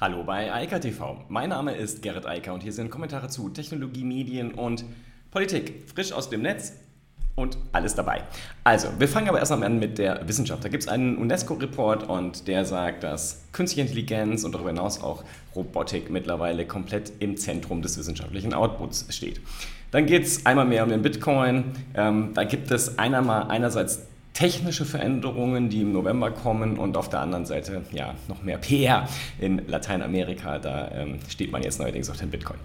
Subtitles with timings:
[0.00, 1.24] Hallo bei Eika TV.
[1.28, 4.84] Mein Name ist Gerrit Eiker und hier sind Kommentare zu Technologie, Medien und
[5.32, 5.90] Politik.
[5.92, 6.74] Frisch aus dem Netz
[7.34, 8.22] und alles dabei.
[8.62, 10.64] Also, wir fangen aber erstmal an mit der Wissenschaft.
[10.64, 15.24] Da gibt es einen UNESCO-Report und der sagt, dass künstliche Intelligenz und darüber hinaus auch
[15.56, 19.40] Robotik mittlerweile komplett im Zentrum des wissenschaftlichen Outputs steht.
[19.90, 21.72] Dann geht es einmal mehr um den Bitcoin.
[21.94, 24.06] Ähm, da gibt es einmal, einerseits
[24.38, 29.08] technische Veränderungen, die im November kommen und auf der anderen Seite ja noch mehr PR
[29.40, 30.60] in Lateinamerika.
[30.60, 32.56] Da ähm, steht man jetzt neuerdings auf den Bitcoin.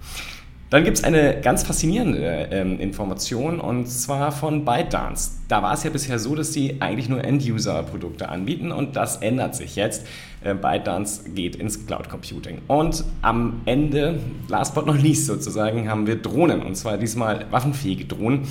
[0.70, 5.32] Dann gibt es eine ganz faszinierende ähm, Information und zwar von ByteDance.
[5.48, 9.56] Da war es ja bisher so, dass sie eigentlich nur End-User-Produkte anbieten und das ändert
[9.56, 10.06] sich jetzt.
[10.44, 12.60] Äh, ByteDance geht ins Cloud Computing.
[12.68, 18.06] Und am Ende, last but not least sozusagen, haben wir Drohnen und zwar diesmal waffenfähige
[18.06, 18.42] Drohnen.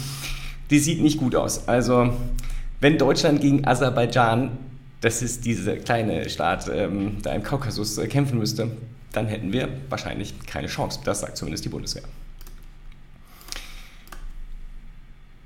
[0.71, 1.69] Die sieht nicht gut aus.
[1.69, 2.11] Also
[2.83, 4.59] wenn Deutschland gegen Aserbaidschan,
[5.01, 8.73] das ist dieser kleine Staat, ähm, da im Kaukasus äh, kämpfen müsste,
[9.13, 11.01] dann hätten wir wahrscheinlich keine Chance.
[11.05, 12.03] Das sagt zumindest die Bundeswehr.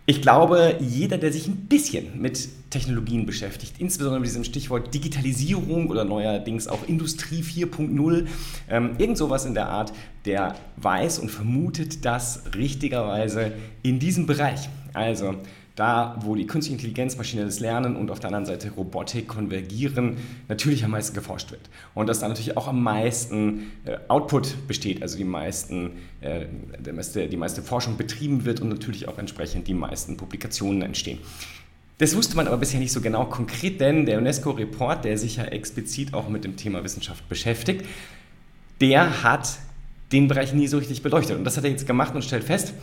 [0.06, 5.90] Ich glaube, jeder, der sich ein bisschen mit Technologien beschäftigt, insbesondere mit diesem Stichwort Digitalisierung
[5.90, 8.26] oder neuerdings auch Industrie 4.0,
[8.70, 9.92] ähm, irgend sowas in der Art,
[10.24, 13.52] der weiß und vermutet das richtigerweise
[13.82, 14.70] in diesem Bereich.
[14.94, 15.34] Also
[15.76, 20.16] da, wo die künstliche Intelligenz, maschinelles Lernen und auf der anderen Seite Robotik konvergieren,
[20.48, 21.60] natürlich am meisten geforscht wird.
[21.94, 26.46] Und dass da natürlich auch am meisten äh, Output besteht, also die, meisten, äh,
[26.92, 31.18] meiste, die meiste Forschung betrieben wird und natürlich auch entsprechend die meisten Publikationen entstehen.
[31.98, 35.44] Das wusste man aber bisher nicht so genau konkret, denn der UNESCO-Report, der sich ja
[35.44, 37.84] explizit auch mit dem Thema Wissenschaft beschäftigt,
[38.80, 39.58] der hat
[40.12, 41.36] den Bereich nie so richtig beleuchtet.
[41.36, 42.74] Und das hat er jetzt gemacht und stellt fest,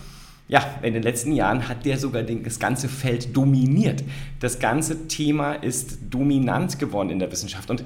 [0.48, 4.04] ja, in den letzten Jahren hat der sogar das ganze Feld dominiert.
[4.40, 7.70] Das ganze Thema ist dominant geworden in der Wissenschaft.
[7.70, 7.84] Und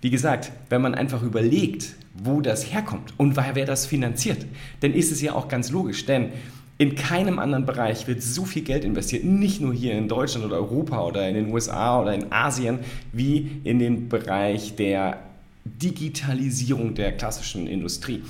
[0.00, 4.46] wie gesagt, wenn man einfach überlegt, wo das herkommt und wer das finanziert,
[4.80, 6.06] dann ist es ja auch ganz logisch.
[6.06, 6.30] Denn
[6.78, 10.56] in keinem anderen Bereich wird so viel Geld investiert, nicht nur hier in Deutschland oder
[10.56, 12.78] Europa oder in den USA oder in Asien,
[13.12, 15.18] wie in den Bereich der
[15.64, 18.22] Digitalisierung der klassischen Industrie.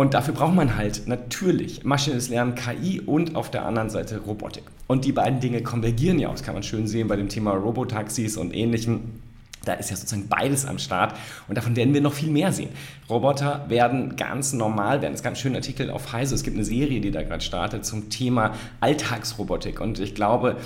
[0.00, 4.62] Und dafür braucht man halt natürlich maschinelles Lernen, KI und auf der anderen Seite Robotik.
[4.86, 8.38] Und die beiden Dinge konvergieren ja das kann man schön sehen bei dem Thema Robotaxis
[8.38, 9.20] und ähnlichem.
[9.66, 11.14] Da ist ja sozusagen beides am Start
[11.48, 12.70] und davon werden wir noch viel mehr sehen.
[13.10, 15.12] Roboter werden ganz normal werden.
[15.12, 16.34] Es ist ganz schön Artikel auf Heise.
[16.34, 19.82] Es gibt eine Serie, die da gerade startet zum Thema Alltagsrobotik.
[19.82, 20.56] Und ich glaube,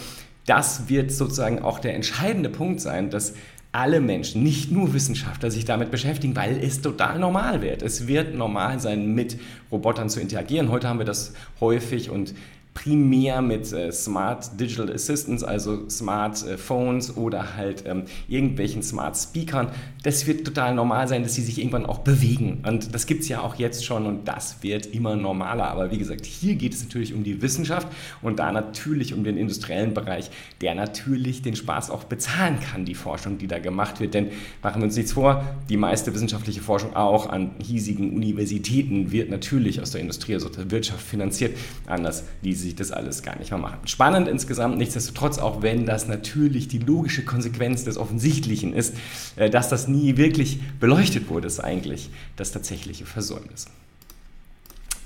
[0.47, 3.35] das wird sozusagen auch der entscheidende Punkt sein, dass
[3.75, 7.83] alle Menschen, nicht nur Wissenschaftler, sich damit beschäftigen, weil es total normal wird.
[7.83, 9.37] Es wird normal sein, mit
[9.73, 10.71] Robotern zu interagieren.
[10.71, 12.35] Heute haben wir das häufig und
[12.75, 19.17] primär mit äh, Smart Digital Assistants, also Smart äh, Phones oder halt ähm, irgendwelchen Smart
[19.17, 19.71] Speakern.
[20.03, 22.63] Das wird total normal sein, dass sie sich irgendwann auch bewegen.
[22.67, 25.69] Und das gibt es ja auch jetzt schon und das wird immer normaler.
[25.69, 27.89] Aber wie gesagt, hier geht es natürlich um die Wissenschaft
[28.21, 30.31] und da natürlich um den industriellen Bereich,
[30.61, 34.15] der natürlich den Spaß auch bezahlen kann, die Forschung, die da gemacht wird.
[34.15, 34.29] Denn
[34.63, 39.81] machen wir uns nichts vor, die meiste wissenschaftliche Forschung auch an hiesigen Universitäten wird natürlich
[39.81, 41.57] aus der Industrie, also der Wirtschaft finanziert.
[41.87, 43.79] Anders ließe sich das alles gar nicht mehr machen.
[43.87, 48.95] Spannend insgesamt, nichtsdestotrotz, auch wenn das natürlich die logische Konsequenz des Offensichtlichen ist,
[49.37, 53.67] äh, dass das nie wirklich beleuchtet wurde, ist eigentlich das tatsächliche Versäumnis.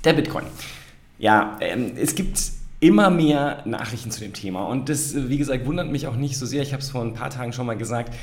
[0.03, 0.45] Der Bitcoin.
[1.17, 2.39] Ja, ähm, es gibt
[2.79, 6.45] immer mehr Nachrichten zu dem Thema und das, wie gesagt, wundert mich auch nicht so
[6.45, 6.61] sehr.
[6.61, 8.13] Ich habe es vor ein paar Tagen schon mal gesagt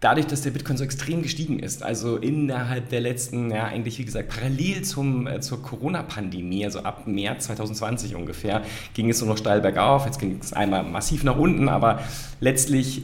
[0.00, 4.04] dadurch, dass der Bitcoin so extrem gestiegen ist, also innerhalb der letzten, ja eigentlich wie
[4.04, 8.62] gesagt, parallel zum, äh, zur Corona-Pandemie, also ab März 2020 ungefähr,
[8.94, 12.00] ging es nur noch steil bergauf, jetzt ging es einmal massiv nach unten, aber
[12.40, 13.02] letztlich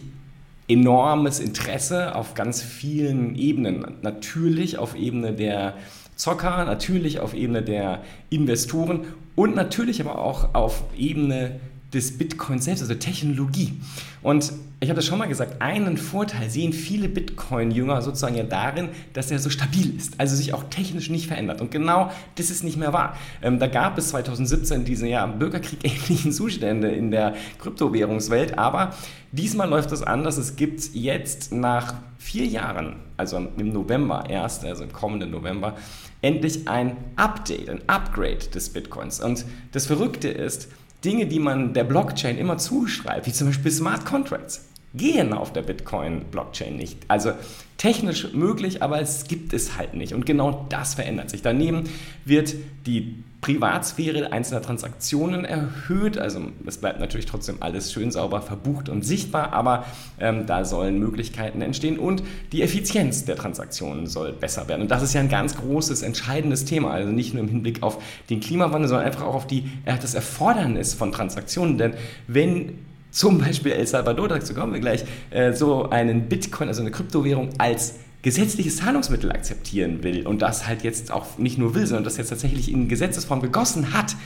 [0.69, 3.85] enormes Interesse auf ganz vielen Ebenen.
[4.03, 5.75] Natürlich auf Ebene der
[6.17, 9.01] Zocker, natürlich auf Ebene der Investoren
[9.35, 11.61] und natürlich aber auch auf Ebene
[11.95, 13.81] des Bitcoins selbst, also Technologie.
[14.23, 18.89] Und ich habe das schon mal gesagt, einen Vorteil sehen viele Bitcoin-Jünger sozusagen ja darin,
[19.13, 21.61] dass er so stabil ist, also sich auch technisch nicht verändert.
[21.61, 23.17] Und genau das ist nicht mehr wahr.
[23.43, 28.95] Ähm, da gab es 2017 diese ja, Bürgerkrieg-ähnlichen Zustände in der Kryptowährungswelt, aber
[29.33, 30.37] diesmal läuft das anders.
[30.37, 35.77] Es gibt jetzt nach vier Jahren, also im November erst, also im kommenden November,
[36.23, 39.21] endlich ein Update, ein Upgrade des Bitcoins.
[39.21, 40.69] Und das Verrückte ist,
[41.05, 44.63] Dinge, die man der Blockchain immer zuschreibt, wie zum Beispiel Smart Contracts,
[44.95, 46.99] gehen auf der Bitcoin-Blockchain nicht.
[47.09, 47.33] Also
[47.77, 50.15] technisch möglich, aber es gibt es halt nicht.
[50.15, 51.43] Und genau das verändert sich.
[51.43, 51.85] Daneben
[52.25, 52.55] wird
[52.87, 56.17] die Privatsphäre einzelner Transaktionen erhöht.
[56.17, 59.85] Also es bleibt natürlich trotzdem alles schön sauber verbucht und sichtbar, aber
[60.19, 64.81] ähm, da sollen Möglichkeiten entstehen und die Effizienz der Transaktionen soll besser werden.
[64.81, 66.93] Und das ist ja ein ganz großes, entscheidendes Thema.
[66.93, 70.15] Also nicht nur im Hinblick auf den Klimawandel, sondern einfach auch auf die, äh, das
[70.15, 71.77] Erfordernis von Transaktionen.
[71.77, 71.93] Denn
[72.27, 72.79] wenn
[73.15, 77.51] zum Beispiel El Salvador, dazu kommen wir gleich, äh, so einen Bitcoin, also eine Kryptowährung
[77.59, 82.17] als gesetzliches Zahlungsmittel akzeptieren will und das halt jetzt auch nicht nur will, sondern das
[82.17, 84.17] jetzt tatsächlich in Gesetzesform gegossen hat,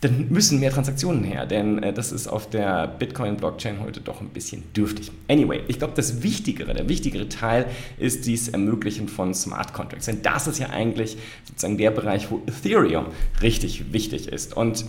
[0.00, 4.28] dann müssen mehr Transaktionen her, denn äh, das ist auf der Bitcoin-Blockchain heute doch ein
[4.28, 5.10] bisschen dürftig.
[5.28, 7.66] Anyway, ich glaube, das Wichtigere, der wichtigere Teil
[7.98, 11.16] ist dies Ermöglichen von Smart Contracts, denn das ist ja eigentlich
[11.48, 13.06] sozusagen der Bereich, wo Ethereum
[13.42, 14.56] richtig wichtig ist.
[14.56, 14.84] Und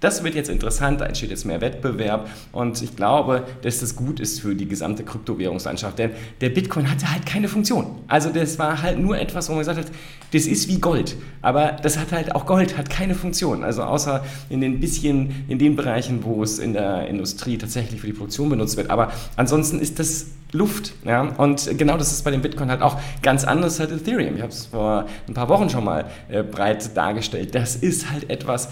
[0.00, 4.20] das wird jetzt interessant, da entsteht jetzt mehr Wettbewerb und ich glaube, dass das gut
[4.20, 7.98] ist für die gesamte Kryptowährungslandschaft, denn der Bitcoin hatte halt keine Funktion.
[8.06, 9.86] Also das war halt nur etwas, wo man gesagt hat,
[10.32, 13.64] das ist wie Gold, aber das hat halt auch Gold hat keine Funktion.
[13.64, 18.06] Also außer in den bisschen in den Bereichen, wo es in der Industrie tatsächlich für
[18.06, 20.94] die Produktion benutzt wird, aber ansonsten ist das Luft.
[21.04, 21.22] Ja?
[21.22, 24.36] Und genau das ist bei dem Bitcoin halt auch ganz anders als Ethereum.
[24.36, 27.54] Ich habe es vor ein paar Wochen schon mal äh, breit dargestellt.
[27.54, 28.68] Das ist halt etwas,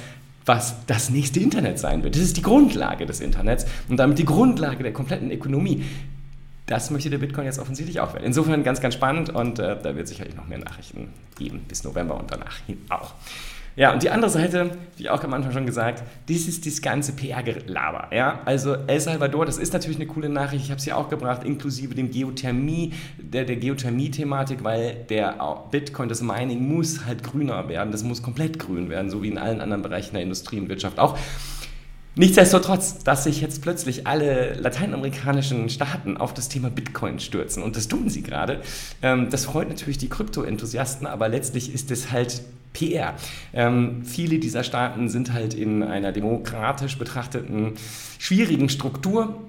[0.46, 2.14] was das nächste Internet sein wird.
[2.14, 5.84] Das ist die Grundlage des Internets und damit die Grundlage der kompletten Ökonomie.
[6.66, 8.24] Das möchte der Bitcoin jetzt offensichtlich auch werden.
[8.24, 12.18] Insofern ganz, ganz spannend und äh, da wird sicherlich noch mehr Nachrichten geben bis November
[12.18, 13.14] und danach auch.
[13.76, 17.12] Ja, und die andere Seite, wie auch am Anfang schon gesagt, das ist das ganze
[17.12, 18.08] PR-Gelaber.
[18.10, 18.40] Ja?
[18.46, 21.94] Also El Salvador, das ist natürlich eine coole Nachricht, ich habe sie auch gebracht, inklusive
[21.94, 25.36] dem Geothermie, der, der Geothermie-Thematik, weil der
[25.70, 29.36] Bitcoin, das Mining muss halt grüner werden, das muss komplett grün werden, so wie in
[29.36, 31.18] allen anderen Bereichen der Industrie und Wirtschaft auch.
[32.18, 37.88] Nichtsdestotrotz, dass sich jetzt plötzlich alle lateinamerikanischen Staaten auf das Thema Bitcoin stürzen, und das
[37.88, 38.62] tun sie gerade,
[39.02, 42.40] ähm, das freut natürlich die Krypto-Enthusiasten, aber letztlich ist es halt
[42.76, 43.14] PR.
[43.54, 47.72] Ähm, viele dieser Staaten sind halt in einer demokratisch betrachteten
[48.18, 49.40] schwierigen Struktur.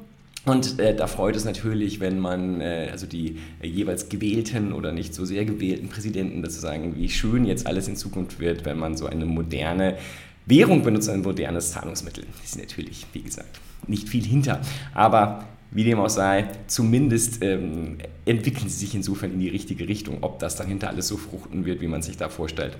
[0.45, 4.93] Und äh, da freut es natürlich, wenn man äh, also die äh, jeweils gewählten oder
[4.93, 8.77] nicht so sehr gewählten Präsidenten dazu sagen, wie schön jetzt alles in Zukunft wird, wenn
[8.77, 9.97] man so eine moderne
[10.45, 12.23] Währung benutzt, ein modernes Zahlungsmittel.
[12.41, 14.61] Das ist natürlich, wie gesagt, nicht viel hinter.
[14.93, 20.19] Aber wie dem auch sei, zumindest ähm, entwickeln sie sich insofern in die richtige Richtung.
[20.21, 22.77] Ob das dann hinter alles so fruchten wird, wie man sich da vorstellt,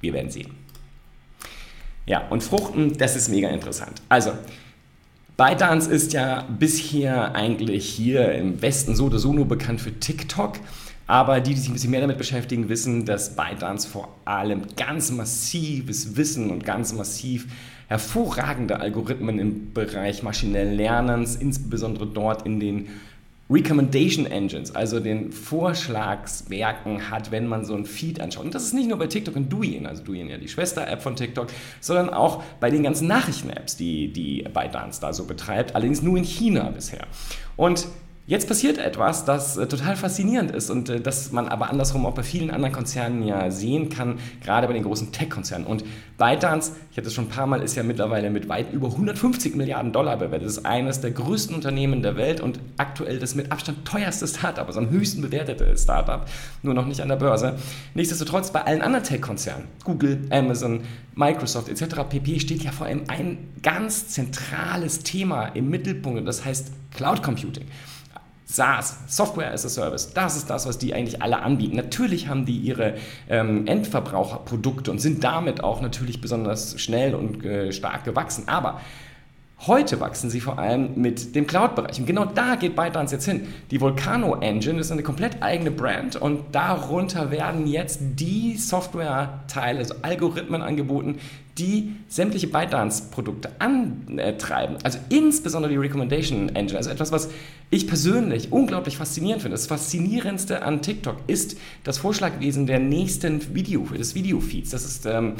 [0.00, 0.50] wir werden sehen.
[2.06, 4.00] Ja, und Fruchten, das ist mega interessant.
[4.08, 4.32] Also,
[5.36, 10.58] ByteDance ist ja bisher eigentlich hier im Westen so oder so nur bekannt für TikTok.
[11.06, 15.10] Aber die, die sich ein bisschen mehr damit beschäftigen, wissen, dass ByteDance vor allem ganz
[15.10, 17.46] massives Wissen und ganz massiv
[17.88, 22.88] hervorragende Algorithmen im Bereich maschinellen Lernens, insbesondere dort in den
[23.50, 28.44] Recommendation Engines, also den Vorschlagswerken hat, wenn man so ein Feed anschaut.
[28.44, 31.16] Und das ist nicht nur bei TikTok und Douyin, also Douyin ja die Schwester-App von
[31.16, 31.48] TikTok,
[31.80, 36.24] sondern auch bei den ganzen Nachrichten-Apps, die, die ByteDance da so betreibt, allerdings nur in
[36.24, 37.06] China bisher.
[37.56, 37.88] Und
[38.28, 42.12] Jetzt passiert etwas, das äh, total faszinierend ist und äh, das man aber andersrum auch
[42.12, 45.66] bei vielen anderen Konzernen ja sehen kann, gerade bei den großen Tech-Konzernen.
[45.66, 45.82] Und
[46.18, 49.56] ByteDance, ich hatte es schon ein paar Mal, ist ja mittlerweile mit weit über 150
[49.56, 50.46] Milliarden Dollar bewertet.
[50.46, 54.66] Das ist eines der größten Unternehmen der Welt und aktuell das mit Abstand teuerste Startup,
[54.66, 56.26] also am höchsten bewertete Startup,
[56.62, 57.56] nur noch nicht an der Börse.
[57.94, 60.82] Nichtsdestotrotz bei allen anderen Tech-Konzernen, Google, Amazon,
[61.14, 62.00] Microsoft etc.
[62.06, 62.40] pp.
[62.40, 67.64] steht ja vor allem ein ganz zentrales Thema im Mittelpunkt und das heißt Cloud Computing.
[68.50, 71.76] SaaS, Software as a Service, das ist das, was die eigentlich alle anbieten.
[71.76, 72.94] Natürlich haben die ihre
[73.28, 78.48] ähm, Endverbraucherprodukte und sind damit auch natürlich besonders schnell und äh, stark gewachsen.
[78.48, 78.80] Aber
[79.66, 81.98] Heute wachsen sie vor allem mit dem Cloud-Bereich.
[81.98, 83.48] Und genau da geht ByteDance jetzt hin.
[83.72, 89.96] Die Volcano Engine ist eine komplett eigene Brand und darunter werden jetzt die Software-Teile, also
[90.02, 91.18] Algorithmen angeboten,
[91.58, 94.76] die sämtliche ByteDance-Produkte antreiben.
[94.82, 96.78] Also insbesondere die Recommendation Engine.
[96.78, 97.30] Also etwas, was
[97.70, 99.54] ich persönlich unglaublich faszinierend finde.
[99.54, 104.70] Das Faszinierendste an TikTok ist das Vorschlagwesen der nächsten Video, des Videofeeds.
[104.70, 105.06] Das ist...
[105.06, 105.34] Ähm,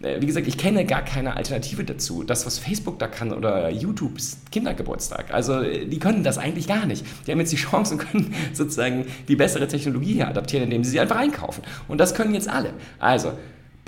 [0.00, 2.22] äh, wie gesagt, ich kenne gar keine Alternative dazu.
[2.22, 5.32] Das, was Facebook da kann oder YouTube, ist Kindergeburtstag.
[5.32, 7.04] Also äh, die können das eigentlich gar nicht.
[7.26, 10.90] Die haben jetzt die Chance und können sozusagen die bessere Technologie hier adaptieren, indem sie
[10.90, 11.62] sie einfach einkaufen.
[11.88, 12.72] Und das können jetzt alle.
[12.98, 13.32] Also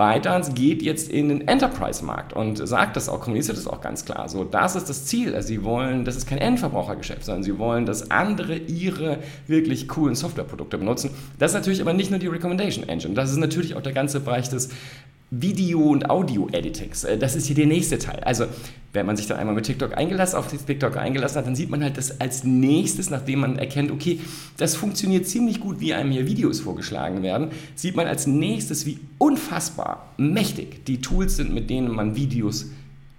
[0.01, 4.31] ByteDance geht jetzt in den Enterprise-Markt und sagt das auch, kommuniziert das auch ganz klar.
[4.31, 5.35] So, das ist das Ziel.
[5.35, 10.15] Also sie wollen, das ist kein Endverbrauchergeschäft, sondern sie wollen, dass andere ihre wirklich coolen
[10.15, 11.11] Softwareprodukte benutzen.
[11.39, 13.13] Das ist natürlich aber nicht nur die Recommendation Engine.
[13.13, 14.71] Das ist natürlich auch der ganze Bereich des
[15.31, 17.05] Video- und Audio-Editings.
[17.05, 18.21] Äh, das ist hier der nächste Teil.
[18.25, 18.47] Also,
[18.93, 21.83] wenn man sich dann einmal mit TikTok eingelassen, auf TikTok eingelassen hat, dann sieht man
[21.83, 24.19] halt das als nächstes, nachdem man erkennt, okay,
[24.57, 28.99] das funktioniert ziemlich gut, wie einem hier Videos vorgeschlagen werden, sieht man als nächstes, wie
[29.19, 32.67] unfassbar mächtig die Tools sind, mit denen man Videos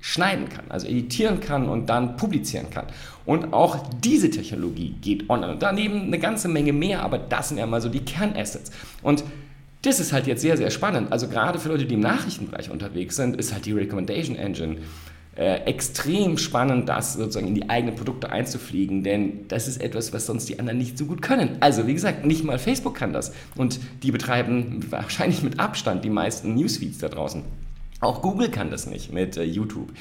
[0.02, 2.88] schneiden kann, also editieren kann und dann publizieren kann.
[3.26, 5.54] Und auch diese Technologie geht online.
[5.54, 8.72] Und daneben eine ganze Menge mehr, aber das sind ja mal so die Kernassets.
[9.04, 9.24] Und
[9.82, 11.12] das ist halt jetzt sehr, sehr spannend.
[11.12, 14.78] Also gerade für Leute, die im Nachrichtenbereich unterwegs sind, ist halt die Recommendation Engine
[15.36, 20.26] äh, extrem spannend, das sozusagen in die eigenen Produkte einzufliegen, denn das ist etwas, was
[20.26, 21.58] sonst die anderen nicht so gut können.
[21.62, 26.10] Also wie gesagt, nicht mal Facebook kann das und die betreiben wahrscheinlich mit Abstand die
[26.10, 27.44] meisten Newsfeeds da draußen.
[28.02, 29.92] Auch Google kann das nicht mit äh, YouTube.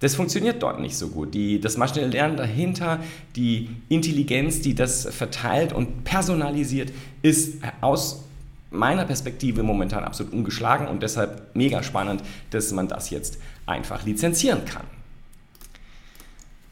[0.00, 1.32] Das funktioniert dort nicht so gut.
[1.32, 2.98] Die, das maschinelle Lernen dahinter,
[3.36, 6.90] die Intelligenz, die das verteilt und personalisiert,
[7.22, 8.24] ist aus
[8.72, 14.64] meiner Perspektive momentan absolut ungeschlagen und deshalb mega spannend, dass man das jetzt einfach lizenzieren
[14.64, 14.84] kann.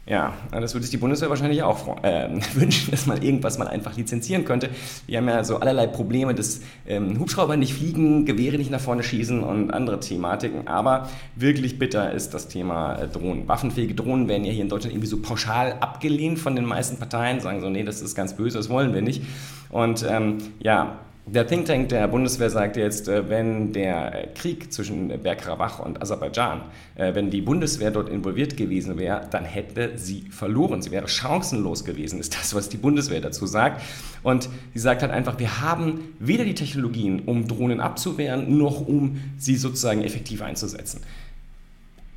[0.07, 3.95] Ja, das würde sich die Bundeswehr wahrscheinlich auch äh, wünschen, dass man irgendwas mal einfach
[3.95, 4.69] lizenzieren könnte.
[5.05, 9.03] Wir haben ja so allerlei Probleme, dass ähm, Hubschrauber nicht fliegen, Gewehre nicht nach vorne
[9.03, 10.67] schießen und andere Thematiken.
[10.67, 13.47] Aber wirklich bitter ist das Thema äh, Drohnen.
[13.47, 17.39] Waffenfähige Drohnen werden ja hier in Deutschland irgendwie so pauschal abgelehnt von den meisten Parteien,
[17.39, 19.21] sagen so, nee, das ist ganz böse, das wollen wir nicht.
[19.69, 25.07] Und ähm, ja, der Think Tank der Bundeswehr sagt jetzt, äh, wenn der Krieg zwischen
[25.21, 26.61] Bergkarabach und Aserbaidschan,
[26.95, 30.81] äh, wenn die Bundeswehr dort involviert gewesen wäre, dann hätte sie verloren.
[30.81, 33.81] Sie wäre chancenlos gewesen, ist das, was die Bundeswehr dazu sagt.
[34.23, 39.21] Und sie sagt halt einfach, wir haben weder die Technologien, um Drohnen abzuwehren, noch um
[39.37, 41.01] sie sozusagen effektiv einzusetzen.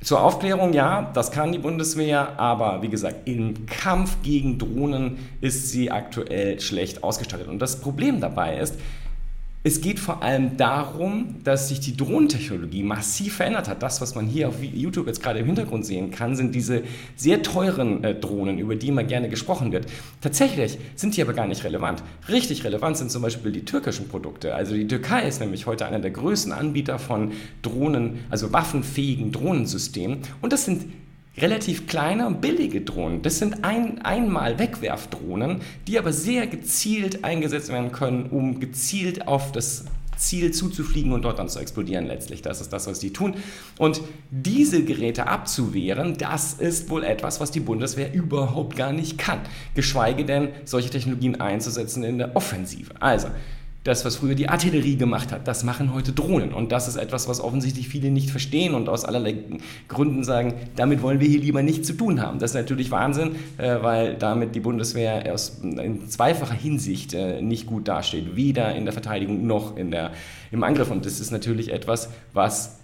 [0.05, 5.71] Zur Aufklärung, ja, das kann die Bundeswehr, aber wie gesagt, im Kampf gegen Drohnen ist
[5.71, 7.47] sie aktuell schlecht ausgestattet.
[7.47, 8.75] Und das Problem dabei ist,
[9.65, 13.81] es geht vor allem darum, dass sich die Drohnentechnologie massiv verändert hat.
[13.81, 16.83] Das, was man hier auf YouTube jetzt gerade im Hintergrund sehen kann, sind diese
[17.15, 19.87] sehr teuren äh, Drohnen, über die immer gerne gesprochen wird.
[20.21, 22.03] Tatsächlich sind die aber gar nicht relevant.
[22.29, 24.53] Richtig relevant sind zum Beispiel die türkischen Produkte.
[24.53, 27.31] Also die Türkei ist nämlich heute einer der größten Anbieter von
[27.63, 30.19] Drohnen, also waffenfähigen Drohnensystemen.
[30.43, 30.83] Und das sind
[31.37, 33.21] relativ kleine und billige Drohnen.
[33.21, 39.51] Das sind ein, einmal Wegwerfdrohnen, die aber sehr gezielt eingesetzt werden können, um gezielt auf
[39.51, 39.85] das
[40.17, 42.41] Ziel zuzufliegen und dort dann zu explodieren letztlich.
[42.41, 43.35] Das ist das, was die tun.
[43.77, 44.01] Und
[44.31, 49.39] diese Geräte abzuwehren, das ist wohl etwas, was die Bundeswehr überhaupt gar nicht kann.
[49.73, 52.93] Geschweige denn, solche Technologien einzusetzen in der Offensive.
[53.01, 53.27] Also,
[53.85, 56.53] das, was früher die Artillerie gemacht hat, das machen heute Drohnen.
[56.53, 59.35] Und das ist etwas, was offensichtlich viele nicht verstehen und aus allerlei
[59.87, 62.39] Gründen sagen, damit wollen wir hier lieber nichts zu tun haben.
[62.39, 67.67] Das ist natürlich Wahnsinn, äh, weil damit die Bundeswehr aus, in zweifacher Hinsicht äh, nicht
[67.67, 68.35] gut dasteht.
[68.35, 70.13] Weder in der Verteidigung noch in der,
[70.51, 70.89] im Angriff.
[70.89, 72.79] Und das ist natürlich etwas, was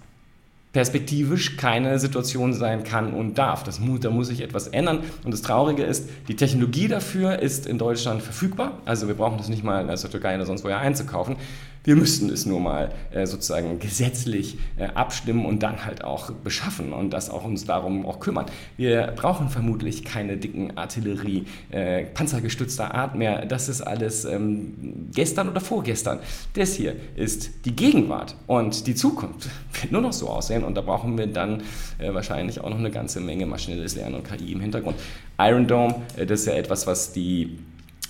[0.73, 3.63] perspektivisch keine Situation sein kann und darf.
[3.63, 4.99] Das muss, da muss sich etwas ändern.
[5.23, 8.77] Und das Traurige ist, die Technologie dafür ist in Deutschland verfügbar.
[8.85, 11.35] Also wir brauchen das nicht mal aus der Türkei oder sonst woher einzukaufen.
[11.83, 16.93] Wir müssten es nur mal äh, sozusagen gesetzlich äh, abstimmen und dann halt auch beschaffen
[16.93, 18.45] und das auch uns darum auch kümmern.
[18.77, 23.47] Wir brauchen vermutlich keine dicken Artillerie, äh, panzergestützter Art mehr.
[23.47, 26.19] Das ist alles ähm, gestern oder vorgestern.
[26.53, 29.49] Das hier ist die Gegenwart und die Zukunft
[29.81, 31.63] wird nur noch so aussehen und da brauchen wir dann
[31.97, 34.97] äh, wahrscheinlich auch noch eine ganze Menge maschinelles Lernen und KI im Hintergrund.
[35.39, 37.57] Iron Dome, äh, das ist ja etwas, was die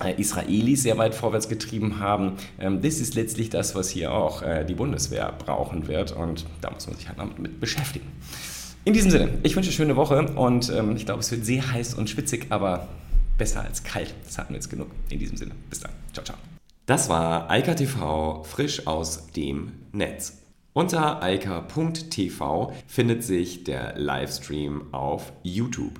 [0.09, 2.33] Israelis sehr weit vorwärts getrieben haben.
[2.59, 6.71] Ähm, das ist letztlich das, was hier auch äh, die Bundeswehr brauchen wird und da
[6.71, 8.07] muss man sich halt damit beschäftigen.
[8.83, 11.71] In diesem Sinne, ich wünsche eine schöne Woche und ähm, ich glaube, es wird sehr
[11.71, 12.87] heiß und schwitzig, aber
[13.37, 14.13] besser als kalt.
[14.25, 14.87] Das hatten wir jetzt genug.
[15.09, 15.91] In diesem Sinne, bis dann.
[16.13, 16.37] Ciao, ciao.
[16.87, 20.41] Das war Eika TV frisch aus dem Netz.
[20.73, 25.99] Unter eika.tv findet sich der Livestream auf YouTube.